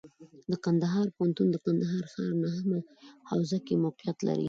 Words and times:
د 0.51 0.53
کندهار 0.65 1.07
پوهنتون 1.15 1.47
د 1.51 1.55
کندهار 1.65 2.03
ښار 2.13 2.31
نهمه 2.43 2.79
حوزه 3.29 3.57
کې 3.65 3.81
موقعیت 3.83 4.17
لري. 4.27 4.39